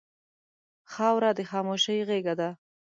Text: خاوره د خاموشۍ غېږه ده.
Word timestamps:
خاوره 0.91 1.31
د 1.37 1.39
خاموشۍ 1.49 1.99
غېږه 2.07 2.33
ده. 2.39 2.49